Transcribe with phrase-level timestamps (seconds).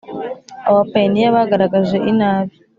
[0.67, 2.55] Abo bapayiniya bagaragaje inabi